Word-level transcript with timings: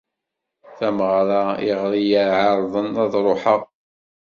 Tameɣra 0.77 1.41
iɣer 1.69 1.91
i 2.01 2.03
yi-ɛerḍen 2.09 2.89
ad 3.03 3.13
ruḥeɣ. 3.25 3.61